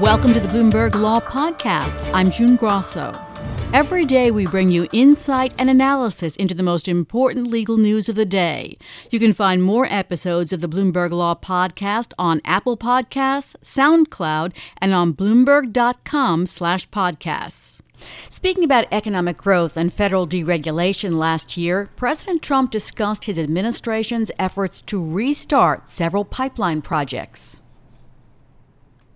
Welcome 0.00 0.32
to 0.34 0.40
the 0.40 0.48
Bloomberg 0.48 0.94
Law 0.94 1.20
Podcast. 1.20 2.12
I'm 2.12 2.30
June 2.30 2.56
Grasso. 2.56 3.12
Every 3.72 4.04
day 4.04 4.30
we 4.30 4.44
bring 4.44 4.68
you 4.68 4.86
insight 4.92 5.54
and 5.56 5.70
analysis 5.70 6.36
into 6.36 6.54
the 6.54 6.62
most 6.62 6.86
important 6.86 7.46
legal 7.46 7.78
news 7.78 8.10
of 8.10 8.14
the 8.14 8.26
day. 8.26 8.76
You 9.10 9.18
can 9.18 9.32
find 9.32 9.62
more 9.62 9.86
episodes 9.86 10.52
of 10.52 10.60
the 10.60 10.68
Bloomberg 10.68 11.12
Law 11.12 11.34
Podcast 11.34 12.12
on 12.18 12.42
Apple 12.44 12.76
Podcasts, 12.76 13.56
SoundCloud, 13.62 14.52
and 14.78 14.92
on 14.92 15.14
bloomberg.com/podcasts. 15.14 17.80
Speaking 18.28 18.64
about 18.64 18.92
economic 18.92 19.38
growth 19.38 19.78
and 19.78 19.90
federal 19.90 20.26
deregulation 20.26 21.16
last 21.16 21.56
year, 21.56 21.88
President 21.96 22.42
Trump 22.42 22.70
discussed 22.70 23.24
his 23.24 23.38
administration's 23.38 24.30
efforts 24.38 24.82
to 24.82 25.02
restart 25.02 25.88
several 25.88 26.26
pipeline 26.26 26.82
projects. 26.82 27.62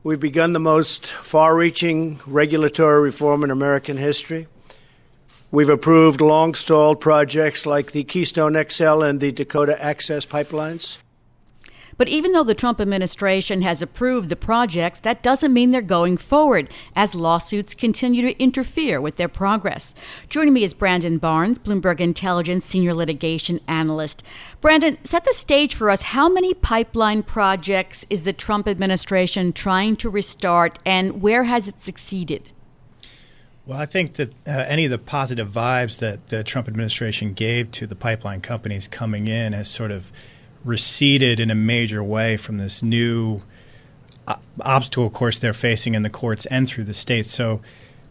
We've 0.03 0.19
begun 0.19 0.55
the 0.55 0.61
most 0.61 1.09
far 1.09 1.55
reaching 1.55 2.21
regulatory 2.27 3.03
reform 3.03 3.45
in 3.45 3.51
American 3.51 3.99
history. 3.99 4.49
We've 5.51 5.69
approved 5.69 6.23
long 6.23 6.55
stalled 6.55 7.03
projects 7.03 7.67
like 7.67 7.93
the 7.93 8.05
Keystone 8.05 8.57
XL 8.71 9.03
and 9.03 9.21
the 9.21 9.31
Dakota 9.31 9.79
Access 9.83 10.25
pipelines. 10.25 10.97
But 12.01 12.09
even 12.09 12.33
though 12.33 12.45
the 12.45 12.55
Trump 12.55 12.81
administration 12.81 13.61
has 13.61 13.83
approved 13.83 14.31
the 14.31 14.35
projects, 14.35 15.01
that 15.01 15.23
doesn't 15.23 15.53
mean 15.53 15.71
they're 15.71 15.83
going 15.83 16.17
forward, 16.17 16.71
as 16.97 17.15
lawsuits 17.15 17.75
continue 17.75 18.23
to 18.23 18.43
interfere 18.43 19.03
with 19.03 19.17
their 19.17 19.29
progress. 19.29 19.93
Joining 20.31 20.55
me 20.55 20.65
is 20.65 20.73
Brandon 20.73 21.19
Barnes, 21.19 21.59
Bloomberg 21.59 22.01
Intelligence 22.01 22.65
Senior 22.65 22.95
Litigation 22.95 23.61
Analyst. 23.69 24.23
Brandon, 24.63 24.97
set 25.05 25.27
the 25.27 25.35
stage 25.35 25.75
for 25.75 25.91
us. 25.91 26.01
How 26.01 26.31
many 26.31 26.55
pipeline 26.55 27.23
projects 27.23 28.07
is 28.09 28.23
the 28.23 28.33
Trump 28.33 28.67
administration 28.67 29.53
trying 29.53 29.95
to 29.97 30.09
restart, 30.09 30.79
and 30.87 31.21
where 31.21 31.45
has 31.45 31.69
it 31.69 31.79
succeeded? 31.79 32.48
Well, 33.67 33.79
I 33.79 33.85
think 33.85 34.14
that 34.14 34.31
uh, 34.47 34.53
any 34.67 34.87
of 34.87 34.91
the 34.91 34.97
positive 34.97 35.51
vibes 35.51 35.98
that 35.98 36.29
the 36.29 36.45
Trump 36.45 36.67
administration 36.67 37.35
gave 37.35 37.70
to 37.73 37.87
the 37.87 37.95
pipeline 37.95 38.41
companies 38.41 38.89
coming 38.89 39.29
in 39.29 39.53
has 39.53 39.69
sort 39.69 39.91
of 39.91 40.11
receded 40.64 41.41
in 41.41 41.50
a 41.50 41.55
major 41.55 42.03
way 42.03 42.36
from 42.36 42.58
this 42.58 42.83
new 42.83 43.42
uh, 44.28 44.36
obstacle 44.61 45.11
course 45.11 45.39
they're 45.39 45.52
facing 45.52 45.94
in 45.94 46.02
the 46.02 46.11
courts 46.11 46.47
and 46.47 46.69
through 46.69 46.84
the 46.84 46.94
states. 46.94 47.30
So, 47.30 47.61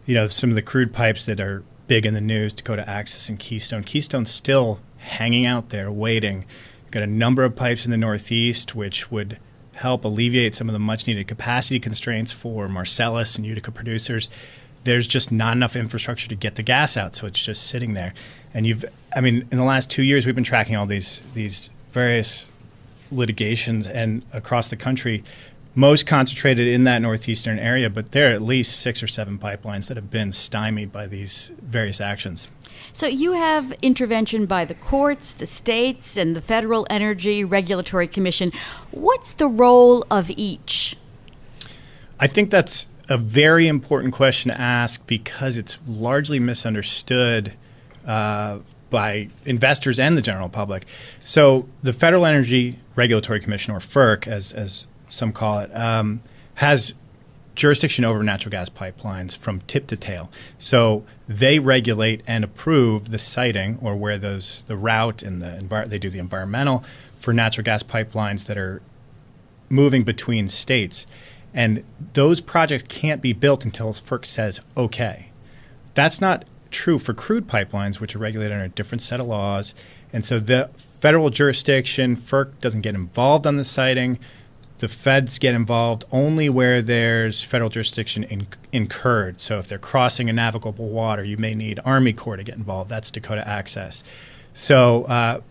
you 0.05 0.15
know, 0.15 0.27
some 0.27 0.49
of 0.49 0.55
the 0.55 0.61
crude 0.61 0.91
pipes 0.93 1.25
that 1.25 1.39
are 1.39 1.63
big 1.87 2.05
in 2.05 2.13
the 2.13 2.21
news, 2.21 2.53
Dakota 2.53 2.87
Access 2.89 3.29
and 3.29 3.39
Keystone. 3.39 3.83
Keystone's 3.83 4.31
still 4.31 4.79
hanging 4.97 5.45
out 5.45 5.69
there 5.69 5.91
waiting. 5.91 6.45
We've 6.83 6.91
got 6.91 7.03
a 7.03 7.07
number 7.07 7.43
of 7.43 7.55
pipes 7.55 7.85
in 7.85 7.91
the 7.91 7.97
Northeast 7.97 8.75
which 8.75 9.11
would 9.11 9.39
help 9.75 10.03
alleviate 10.03 10.55
some 10.55 10.67
of 10.67 10.73
the 10.73 10.79
much 10.79 11.07
needed 11.07 11.27
capacity 11.27 11.79
constraints 11.79 12.33
for 12.33 12.67
Marcellus 12.67 13.35
and 13.35 13.45
Utica 13.45 13.71
producers. 13.71 14.27
There's 14.83 15.07
just 15.07 15.31
not 15.31 15.55
enough 15.55 15.75
infrastructure 15.75 16.27
to 16.27 16.35
get 16.35 16.55
the 16.55 16.63
gas 16.63 16.97
out, 16.97 17.15
so 17.15 17.27
it's 17.27 17.41
just 17.41 17.67
sitting 17.67 17.93
there. 17.93 18.13
And 18.53 18.65
you've, 18.65 18.85
I 19.15 19.21
mean, 19.21 19.47
in 19.51 19.57
the 19.57 19.63
last 19.63 19.89
two 19.89 20.03
years, 20.03 20.25
we've 20.25 20.35
been 20.35 20.43
tracking 20.43 20.75
all 20.75 20.85
these 20.85 21.21
these 21.33 21.69
various 21.91 22.51
litigations 23.11 23.87
and 23.87 24.23
across 24.31 24.67
the 24.67 24.75
country, 24.75 25.23
most 25.75 26.05
concentrated 26.05 26.67
in 26.67 26.83
that 26.83 27.01
northeastern 27.01 27.59
area, 27.59 27.89
but 27.89 28.11
there 28.11 28.31
are 28.31 28.33
at 28.33 28.41
least 28.41 28.79
six 28.79 29.01
or 29.01 29.07
seven 29.07 29.37
pipelines 29.37 29.87
that 29.87 29.97
have 29.97 30.11
been 30.11 30.31
stymied 30.31 30.91
by 30.91 31.07
these 31.07 31.51
various 31.61 32.01
actions. 32.01 32.47
So 32.91 33.07
you 33.07 33.33
have 33.33 33.71
intervention 33.81 34.45
by 34.45 34.65
the 34.65 34.73
courts, 34.73 35.33
the 35.33 35.45
states, 35.45 36.17
and 36.17 36.35
the 36.35 36.41
Federal 36.41 36.87
Energy 36.89 37.43
Regulatory 37.43 38.07
Commission. 38.07 38.51
What's 38.91 39.31
the 39.31 39.47
role 39.47 40.05
of 40.09 40.31
each? 40.31 40.95
I 42.19 42.27
think 42.27 42.49
that's 42.49 42.87
a 43.07 43.17
very 43.17 43.67
important 43.67 44.13
question 44.13 44.51
to 44.51 44.59
ask 44.59 45.05
because 45.07 45.57
it's 45.57 45.77
largely 45.87 46.39
misunderstood. 46.39 47.53
Uh, 48.05 48.59
by 48.89 49.29
investors 49.45 49.99
and 49.99 50.17
the 50.17 50.21
general 50.21 50.49
public. 50.49 50.85
So 51.23 51.67
the 51.83 51.93
Federal 51.93 52.25
Energy 52.25 52.77
Regulatory 52.95 53.39
Commission, 53.39 53.73
or 53.73 53.79
FERC, 53.79 54.27
as 54.27 54.51
as 54.51 54.87
some 55.07 55.31
call 55.31 55.59
it, 55.59 55.75
um, 55.75 56.21
has 56.55 56.93
jurisdiction 57.55 58.05
over 58.05 58.23
natural 58.23 58.51
gas 58.51 58.69
pipelines 58.69 59.35
from 59.35 59.59
tip 59.61 59.85
to 59.87 59.97
tail. 59.97 60.31
So 60.57 61.03
they 61.27 61.59
regulate 61.59 62.21
and 62.25 62.43
approve 62.43 63.11
the 63.11 63.19
siting 63.19 63.77
or 63.81 63.95
where 63.95 64.17
those 64.17 64.63
the 64.63 64.77
route 64.77 65.21
and 65.21 65.41
the 65.41 65.59
envir- 65.61 65.87
they 65.87 65.99
do 65.99 66.09
the 66.09 66.19
environmental 66.19 66.83
for 67.19 67.33
natural 67.33 67.65
gas 67.65 67.83
pipelines 67.83 68.45
that 68.45 68.57
are 68.57 68.81
moving 69.67 70.03
between 70.03 70.47
states. 70.47 71.05
And 71.53 71.83
those 72.13 72.39
projects 72.39 72.85
can't 72.87 73.21
be 73.21 73.33
built 73.33 73.65
until 73.65 73.91
FERC 73.91 74.25
says 74.25 74.61
okay. 74.77 75.31
That's 75.95 76.21
not 76.21 76.45
true 76.71 76.99
for 76.99 77.13
crude 77.13 77.47
pipelines, 77.47 77.99
which 77.99 78.15
are 78.15 78.19
regulated 78.19 78.53
under 78.53 78.65
a 78.65 78.69
different 78.69 79.01
set 79.01 79.19
of 79.19 79.27
laws. 79.27 79.73
And 80.11 80.25
so 80.25 80.39
the 80.39 80.69
federal 80.99 81.29
jurisdiction, 81.29 82.15
FERC 82.15 82.59
doesn't 82.59 82.81
get 82.81 82.95
involved 82.95 83.45
on 83.45 83.57
the 83.57 83.63
siting. 83.63 84.19
The 84.79 84.87
feds 84.87 85.39
get 85.39 85.55
involved 85.55 86.05
only 86.11 86.49
where 86.49 86.81
there's 86.81 87.43
federal 87.43 87.69
jurisdiction 87.69 88.23
in, 88.23 88.47
incurred. 88.71 89.39
So 89.39 89.59
if 89.59 89.67
they're 89.67 89.77
crossing 89.77 90.29
a 90.29 90.33
navigable 90.33 90.87
water, 90.87 91.23
you 91.23 91.37
may 91.37 91.53
need 91.53 91.79
Army 91.83 92.13
Corps 92.13 92.37
to 92.37 92.43
get 92.43 92.55
involved. 92.55 92.89
That's 92.89 93.11
Dakota 93.11 93.45
Access. 93.47 94.03
So 94.53 95.03
uh, 95.03 95.41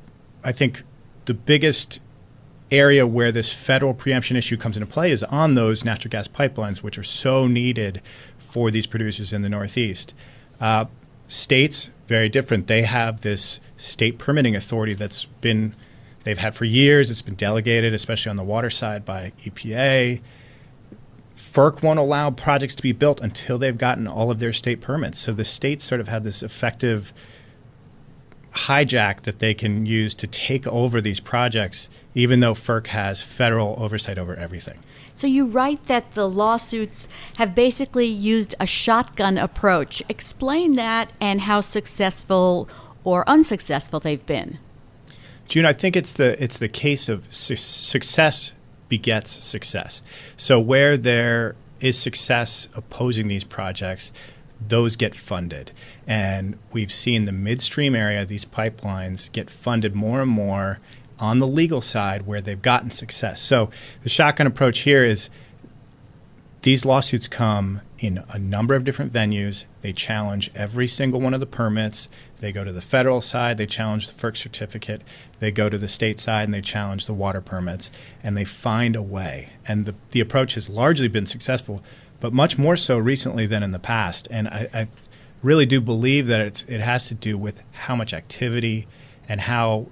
I 0.43 0.53
think 0.53 0.83
the 1.27 1.35
biggest 1.35 2.01
area 2.71 3.07
where 3.07 3.33
this 3.33 3.53
federal 3.53 3.95
preemption 3.95 4.37
issue 4.37 4.57
comes 4.57 4.77
into 4.77 4.87
play 4.87 5.11
is 5.11 5.25
on 5.25 5.55
those 5.55 5.85
natural 5.85 6.11
gas 6.11 6.29
pipelines, 6.29 6.79
which 6.79 6.99
are 6.99 7.03
so 7.03 7.47
needed 7.47 8.03
for 8.39 8.71
these 8.71 8.87
producers 8.87 9.33
in 9.33 9.43
the 9.43 9.49
Northeast. 9.49 10.15
Uh, 10.61 10.87
States, 11.29 11.91
very 12.07 12.29
different. 12.29 12.67
They 12.67 12.83
have 12.83 13.21
this 13.21 13.61
state 13.77 14.19
permitting 14.19 14.57
authority 14.57 14.95
that's 14.95 15.27
been 15.43 15.77
they've 16.25 16.39
had 16.39 16.55
for 16.55 16.65
years. 16.65 17.11
It's 17.11 17.23
been 17.23 17.35
delegated, 17.35 17.95
especially 17.95 18.31
on 18.31 18.37
the 18.37 18.45
water 18.45 18.71
side, 18.71 19.05
by 19.05 19.33
EPA. 19.45 20.21
FERC 21.37 21.83
won't 21.83 21.99
allow 21.99 22.31
projects 22.31 22.75
to 22.75 22.83
be 22.83 22.93
built 22.93 23.21
until 23.21 23.59
they've 23.59 23.79
gotten 23.79 24.07
all 24.07 24.31
of 24.31 24.39
their 24.39 24.53
state 24.53 24.81
permits. 24.81 25.19
So 25.19 25.33
the 25.33 25.45
states 25.45 25.85
sort 25.85 26.01
of 26.01 26.09
had 26.09 26.25
this 26.25 26.43
effective 26.43 27.13
hijack 28.53 29.23
that 29.23 29.39
they 29.39 29.55
can 29.55 29.87
use 29.87 30.15
to 30.17 30.27
take 30.27 30.67
over 30.67 31.01
these 31.01 31.21
projects, 31.21 31.89
even 32.15 32.41
though 32.41 32.55
FERC 32.55 32.89
has 32.89 33.23
federal 33.23 33.77
oversight 33.79 34.19
over 34.19 34.35
everything. 34.35 34.79
So 35.15 35.27
you 35.27 35.47
write 35.47 35.85
that 35.85 36.15
the 36.15 36.29
lawsuits 36.29 37.09
have 37.37 37.55
basically 37.55 38.07
used 38.07 38.55
a 38.61 38.67
shotgun 38.67 39.37
approach. 39.37 40.03
Explain 40.09 40.77
that 40.77 41.13
and 41.21 41.43
how 41.43 41.61
successful 41.61 42.69
or 43.05 43.29
unsuccessful 43.29 44.01
they've 44.01 44.25
been. 44.27 44.59
June, 45.49 45.65
I 45.65 45.73
think 45.73 45.97
it's 45.97 46.13
the 46.13 46.41
it's 46.43 46.59
the 46.59 46.69
case 46.69 47.09
of 47.09 47.33
su- 47.33 47.57
success 47.57 48.53
begets 48.89 49.31
success. 49.31 50.03
So 50.37 50.61
where 50.61 50.97
there 50.97 51.57
is 51.81 51.99
success 51.99 52.69
opposing 52.75 53.29
these 53.29 53.45
projects, 53.45 54.13
those 54.67 54.97
get 54.97 55.15
funded. 55.15 55.73
And 56.07 56.59
we've 56.73 56.93
seen 56.93 57.25
the 57.25 57.33
midstream 57.33 57.95
area, 57.95 58.25
these 58.25 58.45
pipelines 58.45 59.31
get 59.33 59.51
funded 59.51 59.95
more 59.95 60.23
and 60.23 60.31
more 60.31 60.81
on 61.19 61.39
the 61.39 61.47
legal 61.47 61.81
side 61.81 62.27
where 62.27 62.41
they've 62.41 62.61
gotten 62.61 62.91
success. 62.91 63.41
So 63.41 63.71
the 64.03 64.09
shotgun 64.09 64.47
approach 64.47 64.81
here 64.81 65.05
is 65.05 65.31
these 66.63 66.85
lawsuits 66.85 67.29
come 67.29 67.83
in 67.99 68.23
a 68.29 68.39
number 68.39 68.75
of 68.75 68.85
different 68.85 69.13
venues. 69.13 69.65
They 69.81 69.93
challenge 69.93 70.51
every 70.55 70.87
single 70.87 71.21
one 71.21 71.35
of 71.35 71.41
the 71.41 71.47
permits. 71.47 72.09
They 72.37 72.53
go 72.53 72.65
to 72.65 72.73
the 72.73 72.81
federal 72.81 73.21
side, 73.21 73.59
they 73.59 73.67
challenge 73.67 74.09
the 74.09 74.21
FERC 74.21 74.37
certificate. 74.37 75.03
They 75.39 75.51
go 75.51 75.69
to 75.69 75.79
the 75.79 75.89
state 75.89 76.21
side 76.21 76.45
and 76.45 76.55
they 76.55 76.61
challenge 76.61 77.07
the 77.07 77.15
water 77.15 77.41
permits. 77.41 77.91
And 78.23 78.37
they 78.37 78.45
find 78.45 78.97
a 78.97 79.03
way. 79.03 79.51
And 79.67 79.85
the, 79.85 79.95
the 80.11 80.21
approach 80.21 80.55
has 80.55 80.69
largely 80.69 81.09
been 81.09 81.27
successful, 81.27 81.83
but 82.21 82.33
much 82.33 82.59
more 82.59 82.77
so 82.77 82.99
recently 82.99 83.47
than 83.47 83.63
in 83.63 83.73
the 83.73 83.79
past. 83.79 84.29
And 84.31 84.49
I, 84.49 84.69
I 84.75 84.89
really 85.43 85.67
do 85.67 85.81
believe 85.81 86.27
that 86.27 86.41
it's, 86.41 86.65
it 86.65 86.81
has 86.81 87.09
to 87.09 87.15
do 87.15 87.39
with 87.39 87.63
how 87.73 87.95
much 87.95 88.13
activity 88.13 88.87
and 89.29 89.41
how, 89.41 89.87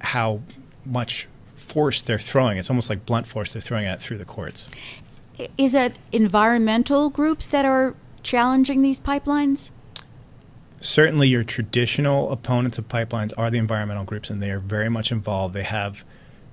how 0.00 0.40
much 0.84 1.28
force 1.54 2.02
they're 2.02 2.18
throwing. 2.18 2.58
It's 2.58 2.70
almost 2.70 2.90
like 2.90 3.06
blunt 3.06 3.26
force 3.26 3.52
they're 3.52 3.62
throwing 3.62 3.86
at 3.86 4.00
through 4.00 4.18
the 4.18 4.24
courts. 4.24 4.68
Is 5.56 5.74
it 5.74 5.96
environmental 6.12 7.08
groups 7.10 7.46
that 7.46 7.64
are 7.64 7.94
challenging 8.22 8.82
these 8.82 9.00
pipelines? 9.00 9.70
Certainly, 10.80 11.28
your 11.28 11.44
traditional 11.44 12.32
opponents 12.32 12.76
of 12.76 12.88
pipelines 12.88 13.32
are 13.38 13.50
the 13.50 13.58
environmental 13.58 14.04
groups, 14.04 14.30
and 14.30 14.42
they 14.42 14.50
are 14.50 14.58
very 14.58 14.88
much 14.88 15.12
involved. 15.12 15.54
They 15.54 15.62
have 15.62 16.04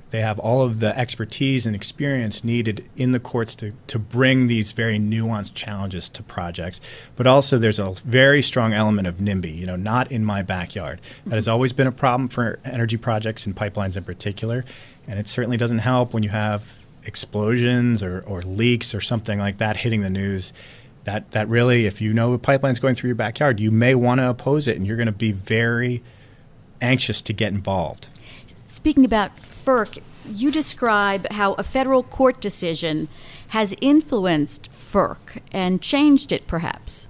they 0.09 0.21
have 0.21 0.39
all 0.39 0.61
of 0.61 0.79
the 0.79 0.97
expertise 0.97 1.65
and 1.65 1.75
experience 1.75 2.43
needed 2.43 2.89
in 2.97 3.11
the 3.11 3.19
courts 3.19 3.55
to, 3.55 3.73
to 3.87 3.99
bring 3.99 4.47
these 4.47 4.71
very 4.71 4.97
nuanced 4.97 5.53
challenges 5.53 6.09
to 6.09 6.23
projects. 6.23 6.81
But 7.15 7.27
also, 7.27 7.57
there's 7.57 7.79
a 7.79 7.91
very 8.05 8.41
strong 8.41 8.73
element 8.73 9.07
of 9.07 9.17
NIMBY, 9.17 9.55
you 9.55 9.65
know, 9.65 9.75
not 9.75 10.11
in 10.11 10.25
my 10.25 10.41
backyard. 10.41 10.99
That 10.99 11.21
mm-hmm. 11.21 11.33
has 11.35 11.47
always 11.47 11.73
been 11.73 11.87
a 11.87 11.91
problem 11.91 12.27
for 12.29 12.59
energy 12.65 12.97
projects 12.97 13.45
and 13.45 13.55
pipelines 13.55 13.97
in 13.97 14.03
particular. 14.03 14.65
And 15.07 15.19
it 15.19 15.27
certainly 15.27 15.57
doesn't 15.57 15.79
help 15.79 16.13
when 16.13 16.23
you 16.23 16.29
have 16.29 16.85
explosions 17.05 18.03
or, 18.03 18.23
or 18.27 18.41
leaks 18.41 18.93
or 18.93 19.01
something 19.01 19.39
like 19.39 19.57
that 19.57 19.77
hitting 19.77 20.01
the 20.01 20.09
news, 20.09 20.53
that, 21.05 21.31
that 21.31 21.47
really, 21.47 21.85
if 21.85 22.01
you 22.01 22.13
know 22.13 22.33
a 22.33 22.37
pipeline's 22.37 22.79
going 22.79 22.95
through 22.95 23.09
your 23.09 23.15
backyard, 23.15 23.59
you 23.59 23.71
may 23.71 23.95
want 23.95 24.19
to 24.19 24.29
oppose 24.29 24.67
it 24.67 24.75
and 24.75 24.85
you're 24.85 24.97
going 24.97 25.07
to 25.07 25.11
be 25.11 25.31
very 25.31 26.03
anxious 26.81 27.21
to 27.23 27.33
get 27.33 27.51
involved. 27.51 28.09
Speaking 28.69 29.03
about 29.03 29.31
FERC, 29.65 29.97
you 30.27 30.51
describe 30.51 31.27
how 31.31 31.53
a 31.53 31.63
federal 31.63 32.03
court 32.03 32.39
decision 32.39 33.07
has 33.49 33.73
influenced 33.81 34.71
FERC 34.71 35.41
and 35.51 35.81
changed 35.81 36.31
it, 36.31 36.45
perhaps. 36.45 37.07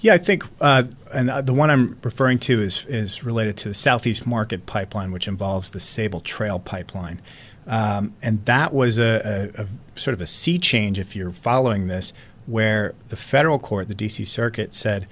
Yeah, 0.00 0.14
I 0.14 0.18
think, 0.18 0.44
uh, 0.60 0.84
and 1.12 1.28
the 1.44 1.52
one 1.52 1.68
I'm 1.68 1.98
referring 2.02 2.38
to 2.40 2.62
is 2.62 2.86
is 2.86 3.24
related 3.24 3.56
to 3.58 3.68
the 3.68 3.74
Southeast 3.74 4.24
Market 4.24 4.66
Pipeline, 4.66 5.10
which 5.10 5.26
involves 5.26 5.70
the 5.70 5.80
Sabal 5.80 6.22
Trail 6.22 6.60
Pipeline, 6.60 7.20
um, 7.66 8.14
and 8.22 8.44
that 8.44 8.72
was 8.72 8.98
a, 8.98 9.50
a, 9.56 9.62
a, 9.62 9.66
sort 9.98 10.14
of 10.14 10.20
a 10.20 10.28
sea 10.28 10.58
change, 10.58 11.00
if 11.00 11.16
you're 11.16 11.32
following 11.32 11.88
this, 11.88 12.12
where 12.46 12.94
the 13.08 13.16
federal 13.16 13.58
court, 13.58 13.88
the 13.88 13.94
D.C. 13.94 14.24
Circuit, 14.24 14.74
said, 14.74 15.08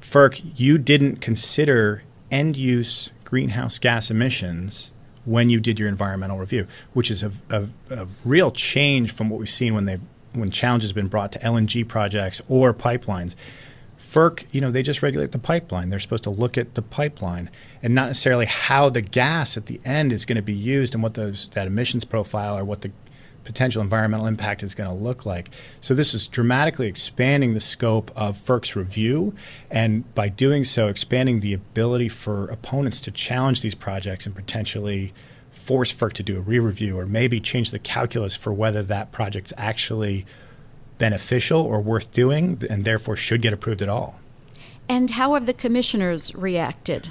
"FERC, 0.00 0.52
you 0.56 0.78
didn't 0.78 1.16
consider 1.20 2.02
end-use 2.30 3.10
greenhouse 3.28 3.78
gas 3.78 4.10
emissions." 4.10 4.90
When 5.24 5.50
you 5.50 5.60
did 5.60 5.78
your 5.78 5.90
environmental 5.90 6.38
review, 6.38 6.66
which 6.94 7.10
is 7.10 7.22
a, 7.22 7.30
a, 7.50 7.66
a 7.90 8.06
real 8.24 8.50
change 8.50 9.12
from 9.12 9.28
what 9.28 9.38
we've 9.38 9.48
seen 9.48 9.74
when 9.74 9.84
they've 9.84 10.00
when 10.32 10.50
challenges 10.50 10.90
have 10.90 10.94
been 10.94 11.08
brought 11.08 11.32
to 11.32 11.38
LNG 11.40 11.86
projects 11.86 12.40
or 12.48 12.72
pipelines. 12.72 13.34
FERC, 14.00 14.44
you 14.52 14.60
know, 14.60 14.70
they 14.70 14.82
just 14.82 15.02
regulate 15.02 15.32
the 15.32 15.38
pipeline. 15.38 15.90
They're 15.90 15.98
supposed 15.98 16.24
to 16.24 16.30
look 16.30 16.56
at 16.56 16.74
the 16.74 16.82
pipeline 16.82 17.50
and 17.82 17.94
not 17.94 18.06
necessarily 18.06 18.46
how 18.46 18.88
the 18.88 19.02
gas 19.02 19.56
at 19.56 19.66
the 19.66 19.80
end 19.84 20.12
is 20.12 20.24
going 20.24 20.36
to 20.36 20.42
be 20.42 20.54
used 20.54 20.94
and 20.94 21.02
what 21.02 21.14
those 21.14 21.50
that 21.50 21.66
emissions 21.66 22.04
profile 22.04 22.56
or 22.56 22.64
what 22.64 22.80
the 22.80 22.90
potential 23.44 23.80
environmental 23.80 24.26
impact 24.26 24.62
is 24.62 24.74
going 24.74 24.90
to 24.90 24.96
look 24.96 25.24
like. 25.24 25.50
So 25.80 25.94
this 25.94 26.12
is 26.12 26.28
dramatically 26.28 26.86
expanding 26.86 27.54
the 27.54 27.60
scope 27.60 28.10
of 28.14 28.38
FERC's 28.38 28.76
review 28.76 29.34
and 29.70 30.12
by 30.14 30.28
doing 30.28 30.64
so 30.64 30.88
expanding 30.88 31.40
the 31.40 31.54
ability 31.54 32.08
for 32.08 32.46
opponents 32.48 33.00
to 33.02 33.10
challenge 33.10 33.62
these 33.62 33.74
projects 33.74 34.26
and 34.26 34.34
potentially 34.34 35.14
force 35.50 35.92
FERC 35.92 36.12
to 36.14 36.22
do 36.22 36.36
a 36.36 36.40
re-review 36.40 36.98
or 36.98 37.06
maybe 37.06 37.40
change 37.40 37.70
the 37.70 37.78
calculus 37.78 38.34
for 38.36 38.52
whether 38.52 38.82
that 38.82 39.12
project's 39.12 39.52
actually 39.56 40.26
beneficial 40.98 41.60
or 41.60 41.80
worth 41.80 42.12
doing 42.12 42.60
and 42.68 42.84
therefore 42.84 43.16
should 43.16 43.40
get 43.40 43.52
approved 43.52 43.80
at 43.82 43.88
all. 43.88 44.20
And 44.88 45.10
how 45.10 45.34
have 45.34 45.46
the 45.46 45.52
commissioners 45.52 46.34
reacted? 46.34 47.10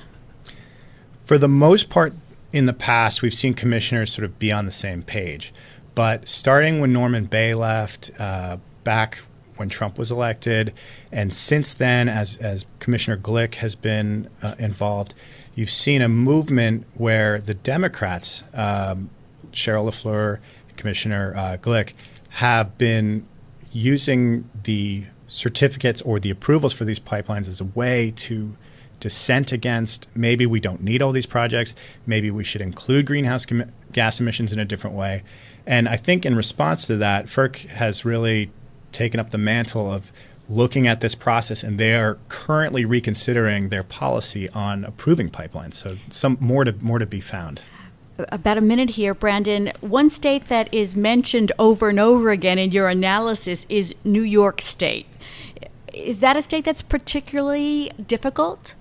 For 1.23 1.37
the 1.37 1.47
most 1.47 1.89
part, 1.89 2.13
in 2.51 2.65
the 2.65 2.73
past, 2.73 3.21
we've 3.21 3.33
seen 3.33 3.53
commissioners 3.53 4.11
sort 4.11 4.25
of 4.25 4.39
be 4.39 4.51
on 4.51 4.65
the 4.65 4.71
same 4.71 5.03
page. 5.03 5.53
But 5.97 6.27
starting 6.27 6.79
when 6.79 6.93
Norman 6.93 7.25
Bay 7.25 7.55
left, 7.55 8.11
uh, 8.19 8.57
back 8.83 9.17
when 9.55 9.67
Trump 9.67 9.97
was 9.97 10.11
elected, 10.11 10.73
and 11.11 11.33
since 11.33 11.73
then, 11.73 12.07
as, 12.07 12.37
as 12.37 12.67
Commissioner 12.77 13.17
Glick 13.17 13.55
has 13.55 13.73
been 13.73 14.29
uh, 14.43 14.53
involved, 14.59 15.15
you've 15.55 15.71
seen 15.71 16.03
a 16.03 16.07
movement 16.07 16.85
where 16.93 17.39
the 17.39 17.55
Democrats, 17.55 18.43
um, 18.53 19.09
Cheryl 19.51 19.89
LaFleur, 19.89 20.37
Commissioner 20.75 21.33
uh, 21.35 21.57
Glick, 21.59 21.93
have 22.29 22.77
been 22.77 23.25
using 23.71 24.47
the 24.65 25.05
certificates 25.27 26.03
or 26.03 26.19
the 26.19 26.29
approvals 26.29 26.73
for 26.73 26.85
these 26.85 26.99
pipelines 26.99 27.47
as 27.47 27.59
a 27.59 27.65
way 27.65 28.13
to 28.17 28.55
dissent 28.99 29.51
against 29.51 30.07
maybe 30.15 30.45
we 30.45 30.59
don't 30.59 30.81
need 30.83 31.01
all 31.01 31.11
these 31.11 31.25
projects, 31.25 31.73
maybe 32.05 32.29
we 32.29 32.43
should 32.43 32.61
include 32.61 33.05
greenhouse 33.07 33.47
com- 33.47 33.71
gas 33.97 34.19
emissions 34.19 34.53
in 34.53 34.59
a 34.59 34.65
different 34.65 34.95
way. 34.95 35.23
And 35.65 35.89
I 35.89 35.97
think 35.97 36.23
in 36.23 36.35
response 36.35 36.85
to 36.85 36.97
that, 36.97 37.25
FERC 37.25 37.65
has 37.69 38.05
really 38.05 38.51
taken 38.91 39.19
up 39.19 39.31
the 39.31 39.39
mantle 39.39 39.91
of 39.91 40.11
looking 40.47 40.87
at 40.87 41.01
this 41.01 41.15
process, 41.15 41.63
and 41.63 41.79
they 41.79 41.95
are 41.95 42.19
currently 42.29 42.85
reconsidering 42.85 43.69
their 43.69 43.81
policy 43.81 44.47
on 44.51 44.85
approving 44.85 45.31
pipelines. 45.31 45.73
So 45.73 45.97
some 46.11 46.37
more 46.39 46.63
to 46.63 46.73
more 46.73 46.99
to 46.99 47.07
be 47.07 47.19
found. 47.19 47.63
About 48.29 48.59
a 48.59 48.61
minute 48.61 48.91
here, 48.91 49.15
Brandon. 49.15 49.71
One 49.81 50.11
state 50.11 50.45
that 50.45 50.71
is 50.71 50.95
mentioned 50.95 51.51
over 51.57 51.89
and 51.89 51.99
over 51.99 52.29
again 52.29 52.59
in 52.59 52.69
your 52.69 52.89
analysis 52.89 53.65
is 53.67 53.95
New 54.03 54.21
York 54.21 54.61
State. 54.61 55.07
Is 55.91 56.19
that 56.19 56.37
a 56.37 56.41
state 56.43 56.65
that's 56.65 56.83
particularly 56.83 57.91
difficult? 58.05 58.75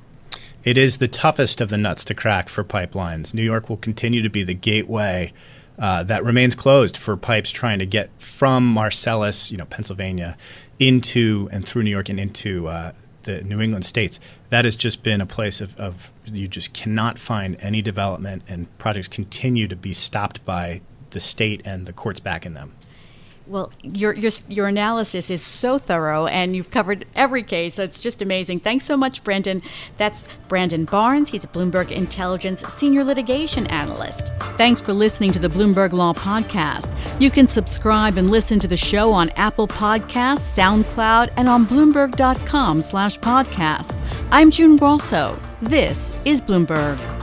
It 0.66 0.76
is 0.76 0.98
the 0.98 1.06
toughest 1.06 1.60
of 1.60 1.68
the 1.68 1.78
nuts 1.78 2.04
to 2.06 2.14
crack 2.14 2.48
for 2.48 2.64
pipelines. 2.64 3.32
New 3.32 3.44
York 3.44 3.70
will 3.70 3.76
continue 3.76 4.20
to 4.20 4.28
be 4.28 4.42
the 4.42 4.52
gateway 4.52 5.32
uh, 5.78 6.02
that 6.02 6.24
remains 6.24 6.56
closed 6.56 6.96
for 6.96 7.16
pipes 7.16 7.50
trying 7.50 7.78
to 7.78 7.86
get 7.86 8.10
from 8.18 8.66
Marcellus, 8.66 9.52
you 9.52 9.56
know, 9.56 9.66
Pennsylvania, 9.66 10.36
into 10.80 11.48
and 11.52 11.64
through 11.64 11.84
New 11.84 11.90
York 11.90 12.08
and 12.08 12.18
into 12.18 12.66
uh, 12.66 12.90
the 13.22 13.42
New 13.44 13.60
England 13.60 13.86
states. 13.86 14.18
That 14.48 14.64
has 14.64 14.74
just 14.74 15.04
been 15.04 15.20
a 15.20 15.26
place 15.26 15.60
of, 15.60 15.78
of 15.78 16.10
you 16.24 16.48
just 16.48 16.72
cannot 16.72 17.16
find 17.16 17.56
any 17.60 17.80
development, 17.80 18.42
and 18.48 18.66
projects 18.76 19.06
continue 19.06 19.68
to 19.68 19.76
be 19.76 19.92
stopped 19.92 20.44
by 20.44 20.80
the 21.10 21.20
state 21.20 21.62
and 21.64 21.86
the 21.86 21.92
courts 21.92 22.18
backing 22.18 22.54
them. 22.54 22.74
Well, 23.46 23.70
your, 23.82 24.12
your, 24.12 24.32
your 24.48 24.66
analysis 24.66 25.31
is 25.31 25.40
so 25.40 25.78
thorough, 25.78 26.26
and 26.26 26.56
you've 26.56 26.70
covered 26.70 27.06
every 27.14 27.43
case. 27.43 27.78
It's 27.78 28.00
just 28.00 28.20
amazing. 28.20 28.60
Thanks 28.60 28.84
so 28.84 28.96
much, 28.96 29.22
Brandon. 29.22 29.62
That's 29.98 30.25
Brandon 30.48 30.84
Barnes. 30.84 31.28
He's 31.28 31.44
a 31.44 31.48
Bloomberg 31.48 31.90
Intelligence 31.90 32.62
Senior 32.75 33.04
Litigation 33.04 33.66
Analyst. 33.69 34.26
Thanks 34.56 34.81
for 34.81 34.93
listening 34.93 35.32
to 35.32 35.38
the 35.38 35.48
Bloomberg 35.48 35.93
Law 35.93 36.12
Podcast. 36.12 36.93
You 37.20 37.31
can 37.31 37.46
subscribe 37.46 38.19
and 38.19 38.31
listen 38.31 38.58
to 38.58 38.69
the 38.69 38.76
show 38.76 39.12
on 39.12 39.31
Apple 39.31 39.69
Podcasts, 39.69 40.56
SoundCloud, 40.56 41.32
and 41.37 41.49
on 41.49 41.66
Bloomberg.com 41.66 42.82
slash 42.82 43.19
podcast. 43.20 43.99
I'm 44.31 44.50
June 44.50 44.76
Grasso. 44.76 45.38
This 45.62 46.12
is 46.25 46.40
Bloomberg. 46.40 47.15